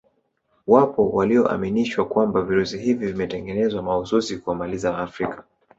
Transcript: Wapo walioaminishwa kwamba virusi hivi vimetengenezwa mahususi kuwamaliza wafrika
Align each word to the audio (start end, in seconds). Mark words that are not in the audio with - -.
Wapo 0.67 1.09
walioaminishwa 1.09 2.05
kwamba 2.07 2.41
virusi 2.41 2.77
hivi 2.77 3.05
vimetengenezwa 3.07 3.81
mahususi 3.81 4.37
kuwamaliza 4.37 4.91
wafrika 4.91 5.43